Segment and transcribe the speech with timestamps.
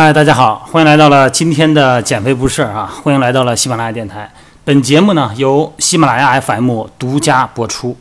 [0.00, 2.86] 嗨，大家好，欢迎来到了今天的减肥不是啊！
[3.02, 4.32] 欢迎来到了喜马拉雅电台。
[4.64, 7.96] 本节目呢由喜马拉雅 FM 独家播出。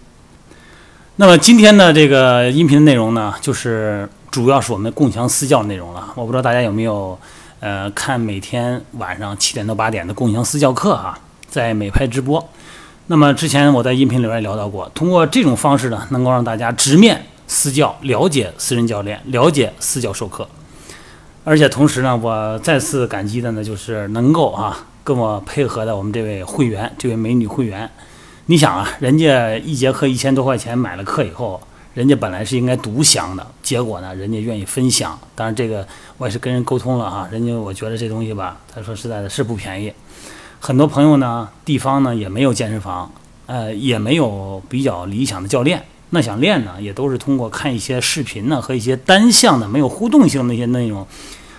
[1.15, 6.09] 那么今天的这个音频内容呢，就是主要是我们的共享私教内容了。
[6.13, 7.17] 我不知道大家有没有
[7.61, 11.17] 呃看每天晚上七点到八点的共享私教课啊，
[11.49, 12.47] 在美拍直播。
[13.07, 20.47] 那么之前我在音频里边聊到过，通过这种方式呢，能够让大家直面私教，了解私人教练，了解私教授课。
[21.47, 27.89] 而且同时呢，我再次感激的呢，就是能够啊跟我配合的我们这位会员，这位美女会员。
[28.47, 31.61] 你想啊，人家一节课一千多块钱买了课以后，
[31.93, 35.17] 人家本来是应该独享的，结果呢，人家愿意分享。
[35.35, 39.93] 当然这个我也是跟人沟通了哈，人家我觉得这东西吧，他说实在的是不便宜。
[40.59, 43.09] 很多朋友呢，地方呢也没有健身房，
[43.45, 51.05] 呃，也没有比较理想的教练，那想练呢，也都是通过看一些视频呢和一些单向的没有互动性的一些内容。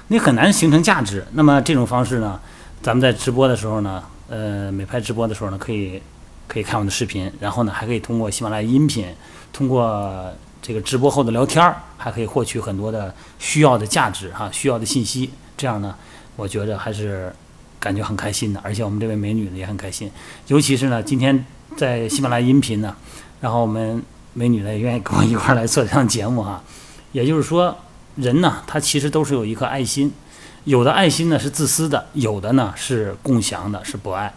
[0.09, 1.27] 你很难形成价值。
[1.33, 2.41] 那么这种方式呢，
[2.83, 6.01] 咱们在直播的时候呢，呃，美拍直播的时候呢，可以
[6.47, 9.07] 可以看我的视频，然后呢，还可以通过喜马拉雅音频，
[9.53, 15.29] 通过这个直播后的聊天儿，还可以获取很多的需要的价值哈，需要的信息。
[15.59, 15.95] 这样呢，
[16.37, 17.31] 我觉得还是
[17.79, 18.61] 感觉很开心的。
[18.65, 20.11] 而且我们这位美女呢也很开心，
[20.47, 21.45] 尤其是呢，今天
[21.77, 22.97] 在喜马拉雅音频呢，
[23.43, 24.03] 然后我们
[24.39, 26.63] 美女呢也愿意跟我一块儿来做这档节目哈，
[27.11, 27.77] 也就是说。
[28.21, 30.11] 人呢，他其实都是有一颗爱心，
[30.65, 34.35] 有的爱心呢是自私的，有的呢是共享的，是博爱。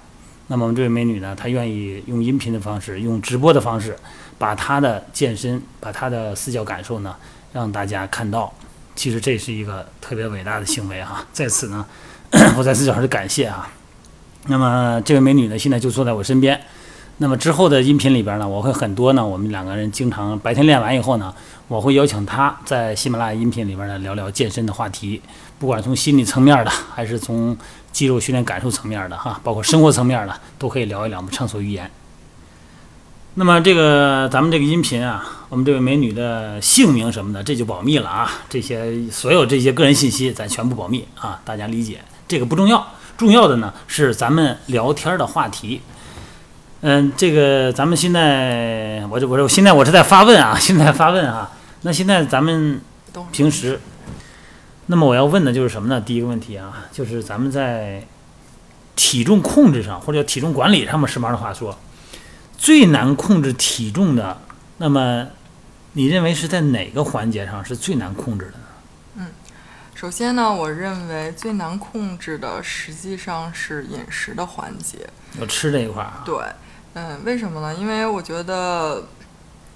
[0.49, 3.97] 那么我们这位美女呢，她愿意用音频的方式，用直播的方式，
[4.37, 7.15] 把她的健身，把她的私教感受呢，
[7.53, 8.53] 让大家看到。
[8.95, 11.83] 其实这是一个特别伟大的行为哈，在此呢，
[12.55, 13.67] 我在此表示感谢哈。
[14.45, 16.61] 那么这位美女呢，现在就坐在我身边。
[17.21, 21.31] 那么之后的音频里边呢，我会很多呢，我们两个人经常白天练完以后呢，
[21.67, 25.21] 我会邀请他在喜马拉雅音频里边呢聊聊健身的话题，
[25.59, 27.55] 不管从心理层面的，还是从
[27.91, 31.91] 肌肉训练感受层面的哈，包括生活层面的，都可以聊一聊，我们畅所欲言。
[33.35, 42.83] 那么这个咱们这个音频啊，我们这位美女的姓名什么的，这就保密了啊，这些所有这些个人信息咱全部保密啊，大家理解，这个不重要，
[43.15, 45.83] 重要的呢是咱们聊天的话题。
[46.81, 51.51] 嗯，这个咱们现在，我这我这现在我是在发问啊， 现在发问啊。
[51.83, 52.81] 那现在咱们
[53.31, 53.79] 平时，
[54.87, 56.01] 那么我要问的就是什么呢？
[56.01, 58.03] 第一个问题啊，就是咱们在
[58.95, 61.77] 体重控制上或者叫体重管理上面，时髦的话说，
[62.57, 64.39] 最难控制体重的，
[64.77, 65.27] 那么
[65.93, 68.53] 你认为是在哪个环节上是最难控制的？
[70.01, 75.07] 嗯，首先呢，我认为最难控制的实际上是饮食的环节，
[75.39, 76.23] 要吃这一块儿啊。
[76.25, 76.35] 对。
[76.93, 77.73] 嗯，为什么呢？
[77.75, 79.03] 因为我觉得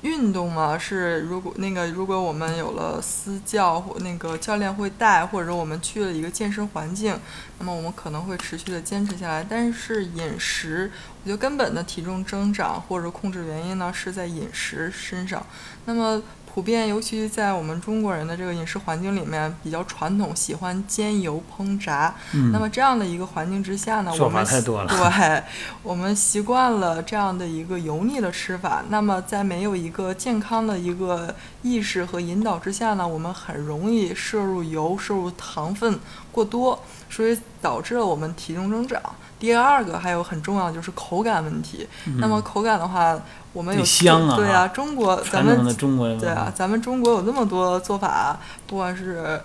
[0.05, 7.19] 运动嘛，是如果那个如果我们有了私教或那个教练会带，或者我们去了一个健身环境，
[7.57, 9.43] 那么我们可能会持续的坚持下来。
[9.43, 10.91] 但是饮食，
[11.23, 15.43] 我觉得根本的体重增长或者控制原因呢，是在饮食身上。
[15.85, 16.21] 那么。
[16.55, 22.15] 普遍，尤其在我们中国人的这个饮食环境里面，比较传统，喜欢煎油烹炸。
[22.31, 22.49] 嗯。
[22.53, 24.45] 那么这样的一个环境之下呢，我们
[24.87, 25.43] 对，
[25.83, 28.85] 我们习惯了这样的一个油腻的吃法。
[28.87, 35.99] 那么在没有一个健康的一个意识和引导之下呢，我们很容易摄入油、摄入糖分
[36.31, 36.77] 过多，
[37.09, 39.01] 所以导致了我们体重增长。
[39.39, 41.87] 第二个还有很重要就是口感问题。
[42.17, 43.17] 那么口感的话。
[43.55, 44.35] 我们有香啊！
[44.35, 49.39] 对啊，中国咱们中对啊，咱们中国有那么多做法，不管是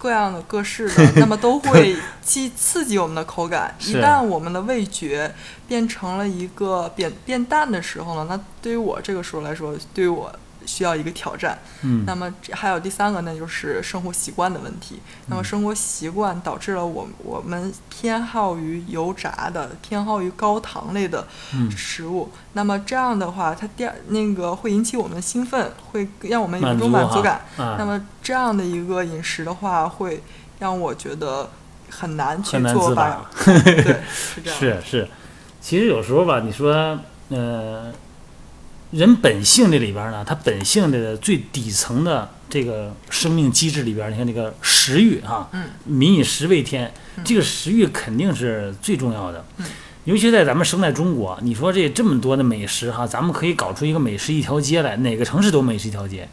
[0.00, 1.94] 各样的各式的，那么都会
[2.24, 3.76] 激刺激我们的口感。
[3.80, 5.30] 一旦我们的味觉
[5.68, 10.34] 变成了一个变变淡的时候呢，那对于我这个时候来说，对于我。
[10.66, 15.00] 需要一个挑战，嗯，那么还有第三个，呢就是生活习惯的问题。
[15.26, 21.26] 那么生活习惯导致了我我们偏好于油炸的，偏好于高糖类的
[21.76, 22.30] 食物。
[22.52, 27.40] 那么这样的话，它第二那个会引起我们兴奋，会让我们有一种满足感。
[27.56, 30.22] 那么这样的一个饮食的话，会
[30.58, 31.50] 让我觉得
[31.88, 33.30] 很难去做吧？
[33.44, 34.58] 对，是这样。
[34.60, 35.08] 是是，
[35.60, 36.98] 其实有时候吧，你说，
[37.30, 37.92] 呃。
[38.90, 45.48] 人本性这里边呢，它本性的最底层的这个生命机制里边，你看这个食欲哈，
[45.84, 46.92] 民以食为天，
[47.24, 49.44] 这个食欲肯定是最重要的。
[50.04, 56.28] 尤其在咱们生在中国，你说这这么多的美食哈，咱们可以搞出一个美食一条街来，哪个城市都美食一条街。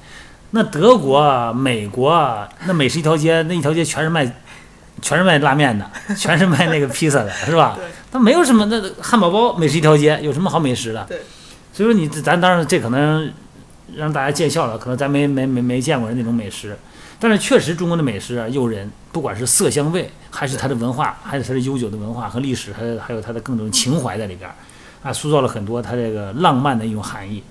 [0.52, 4.26] 那德国、美国那美食一条街，那一条街全是卖，
[5.04, 7.78] 全是卖拉面的， 全是卖那个披萨的，是吧？
[8.12, 11.06] 它没有什么那汉堡包美食一条街，有什么好美食的？
[11.08, 11.22] 对。
[11.78, 13.32] 所以说你咱当然这可能
[13.96, 16.76] 让大家见笑了，可能咱没没没没见过那种美食。
[17.20, 24.56] 但是确实中国的美食啊诱人，不管是色香味，还是它的文化，还是它的悠久的文化和历史，还有还有它的各种情怀在里边儿，
[25.04, 27.44] 啊，塑造了很多它这个浪漫的一种含义。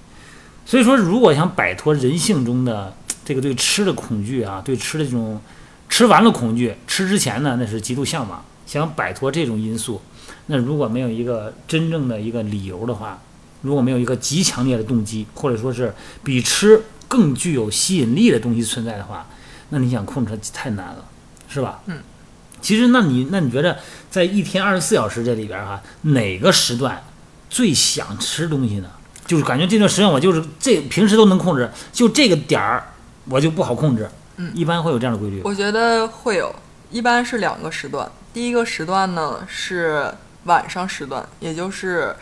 [0.65, 2.93] 所以说，如果想摆脱人性中的
[3.25, 5.41] 这个对吃的恐惧啊，对吃的这种
[5.89, 10.03] 吃完了恐惧，吃之前呢那是极度向往，想摆脱这种因素，
[10.47, 13.21] 那如果没有一个真正的一个理由的话，
[13.67, 15.93] 如果没有一个极强烈的动机，或者说是
[16.23, 19.27] 比吃更具有吸引力的东西存在的话，
[19.69, 21.05] 那你想控制它太难了，
[21.49, 21.81] 是吧？
[21.87, 21.99] 嗯。
[22.63, 23.79] 其实，那你那你觉得
[24.11, 27.05] 在一天二十四小时这里边哈、哪个时段
[27.51, 28.89] 最想吃东西呢？
[29.27, 32.83] 就是感觉这段时间我就是这平时都能控制，就这个点儿
[33.29, 34.09] 我就不好控制。
[34.39, 35.43] 嗯一般会有这样的规律。
[35.45, 36.55] 我觉得会有，
[36.91, 38.11] 一般是两个时段。
[38.33, 40.13] 第一个时段呢是
[40.45, 42.15] 晚上时段，也就是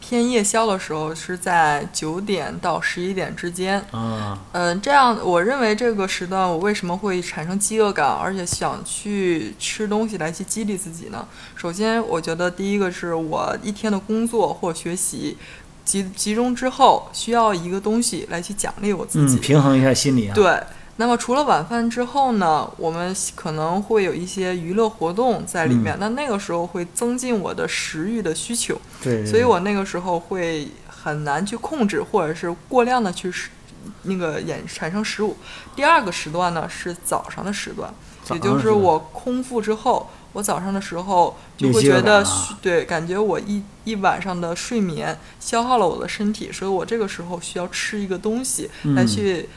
[0.00, 3.78] 偏夜宵的时候，是在九点到十一点之间。
[3.90, 11.26] 啊，嗯，这样我认为这个时段我为什么会产生饥饿感，而且想去吃东西来去激励自己呢？
[11.54, 15.36] 首先，我觉得第一个是我一天的工作或学习
[15.84, 19.38] 集集中之后，需要一个东西来去奖励我自嗯，己。
[19.38, 20.34] 平衡一下心理啊。
[20.34, 20.58] 对，
[20.98, 33.48] 那么除了晚饭之后呢，我们可能会有一些娱乐活动在里面，那那个时候会增进我的食欲的需求，对对所以我那个时候会很难去控制，或者是过量的去食
[34.02, 35.36] 那个衍产生食物。
[35.74, 37.94] 第二个时段呢是早上的时段，
[38.30, 40.10] 也就是我空腹之后。
[40.34, 42.24] 我早上的时候就会觉得
[42.60, 49.48] 对，感觉我一一晚上的睡眠消耗了我的身体，所以我这个时候需要吃一个东西来嗯去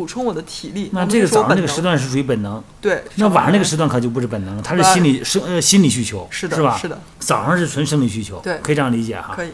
[0.00, 0.88] 补充我的体力。
[0.94, 6.78] 那这个早上这个时段是属于本能，对，那晚上那个时段可就不是本能，它是心理生呃心理需求，是的，是吧？
[6.80, 9.34] 是的，早上是纯生理需求，对可以这样理解哈。
[9.36, 9.50] 可以，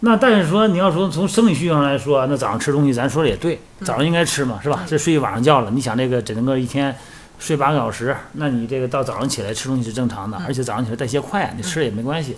[0.00, 4.84] 那但是说你要说从生理需求上来说，那早上吃东西，咱说的也对，嗯早上应该吃嘛，是吧？
[4.86, 6.94] 这睡一晚上觉了，你想这个只能够一天
[7.38, 12.36] 睡八个小时，那你这个到早上起来吃东西是正常的，嗯而且早上起来代谢快，你吃了也没关系。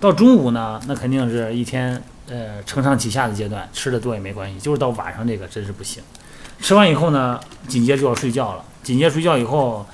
[0.00, 6.02] 到中午呢，那肯定是一天呃承上启下的阶段，吃的多也没关系，就是到晚上这个真是不行。
[6.60, 9.86] 吃完以后呢，紧接着就要睡觉了，紧接着睡觉以后。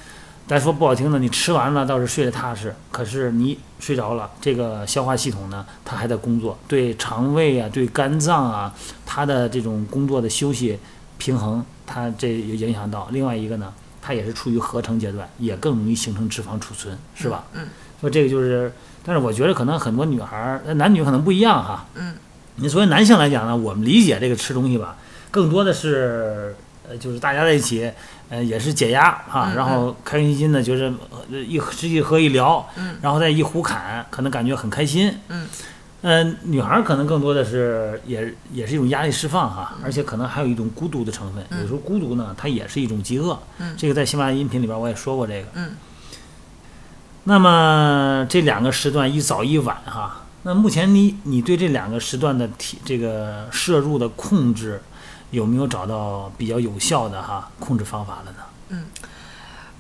[0.47, 8.71] 咱说不好听的，你吃完了倒是睡得踏实，可是你睡着了，这个消化系统呢，它还在工作，对肠胃啊，对肝脏啊，
[9.07, 10.79] 它的这种工作的休息
[11.17, 13.09] 平衡，它这有影响到。
[13.11, 13.73] 另外一个呢，
[14.03, 17.45] 它也是处于合成阶段，也更容易形成脂肪储存，是吧？
[17.55, 17.67] 嗯
[18.03, 18.71] 说这个就是，
[19.03, 21.87] 但是我觉得可能很多女孩儿，呃男女可能不一样哈。
[21.95, 22.15] 嗯。
[22.57, 24.95] 你作为男性来讲呢，我们理解这个吃东西吧，
[25.35, 26.55] 更多的是，
[26.89, 27.91] 呃，就是大家在一起，
[28.29, 35.13] 呃，也是解压啊，嗯然后开开心心的，就是呃一吃一喝一聊，嗯然后再一胡侃，可能感觉很开心。
[35.29, 35.49] 嗯。
[36.07, 41.43] 嗯，女孩儿可能更多的是也也是一种压力释放哈，而且可能还有一种孤独的成分。
[41.51, 43.37] 嗯有时候孤独呢，它也是一种饥饿。
[43.59, 45.49] 嗯这个在喜马拉雅音频里边我也说过这个。
[45.55, 45.71] 嗯
[47.27, 54.83] 那么这两个时段一早一晚哈，那目前你你对这两个时段的体这个摄入的控制，
[55.35, 58.39] 有没有找到比较有效的哈控制方法了呢？
[58.69, 58.87] 嗯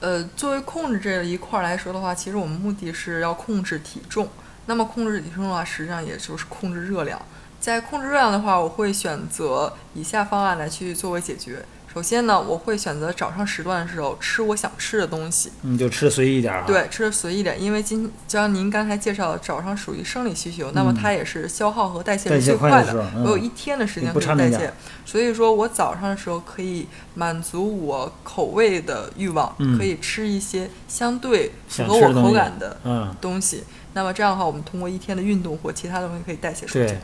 [0.01, 4.29] 呃，作为控制这一块来说的话，其实我们目的是要控制体重。
[4.67, 7.21] 那么控制体重的话，实际上也就是控制热量。
[7.61, 11.65] 在控制热量的话，我会选择以下方案来去作为解决。
[11.95, 24.73] 首先呢，我会选择早上时段的时候吃我想吃的东西，你就吃随意一点哈。，对，吃的随意点，因为今就像您刚才介绍的，早上属于生理需求，那么它也是消耗和代谢是嗯代谢最快快的我有一天的时间可以代谢，
[25.07, 29.79] 所以说我早上的时候可以满足我口味的欲望，嗯。
[29.79, 32.29] 可以吃一些相对符合我吃的东西。
[32.29, 33.63] 口感的嗯，东西。
[33.93, 36.87] 那么这样的话，我们通过一天的运动或其他的东西可以代谢出去。
[36.87, 36.99] 对。，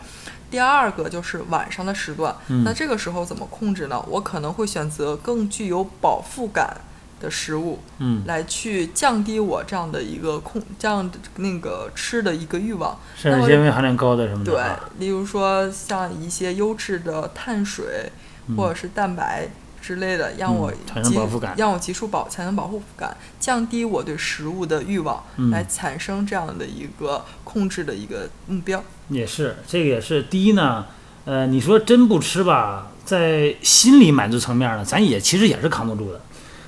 [0.51, 4.05] 第二个就是晚上的时段，嗯那这个时候怎么控制呢？
[4.09, 6.77] 我可能会选择更具有饱腹感
[7.21, 12.99] 的食物，嗯，来去降低我这样的一个控，这样的那个吃的一个欲望。
[13.15, 18.11] 膳食纤维含量高的什么的对啊。，例如说像一些优质的碳水
[18.57, 19.49] 或者是蛋白
[19.81, 28.83] 之类的，让我嗯产生急饱腹感让我急速饱产生饱腹感，降低我对食物的欲望，嗯来产生这样的一个控制的一个目标。
[29.09, 30.23] 也是，这个也是。
[30.25, 30.87] 第一呢，
[31.25, 36.21] 呃，你说真不吃吧，在心理满足层面呢，咱也其实也是扛不住的。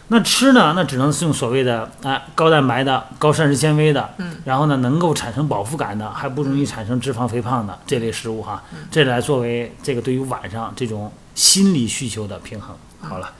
[0.09, 12.77] 那吃呢，那只能是用所谓的啊、高蛋白的、高膳食纤维的，嗯，然后呢能够产生饱腹感的，还不容易产生脂肪肥胖的这类食物哈，嗯这来作为这个对于晚上这种心理需求的平衡。
[13.03, 13.31] 好了，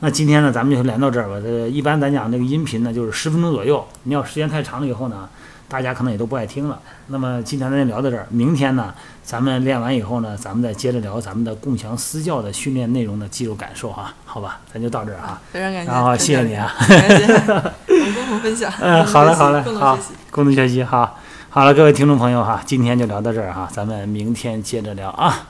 [0.00, 1.40] 那今天呢咱们就聊到这儿吧。
[1.42, 5.28] 这一般咱讲这个音频呢就是十分钟左右，你要时间太长了以后呢，
[5.68, 6.78] 大家可能也都不爱听了。
[7.06, 15.40] 那么今天咱就聊到这儿，明天呢，咱们练完以后呢，咱们再接着聊咱们的共享私教的训练内容的肌肉感受哈，好吧，咱就到这儿哈。
[15.52, 17.26] 非常感谢，然后谢谢你啊，感谢，
[17.88, 25.46] 能共同分享，嗯，好嘞，好嘞，好共同学习，共同学习，好，好了，各位听众朋友哈，今天就聊到这儿哈，咱们明天接着聊啊。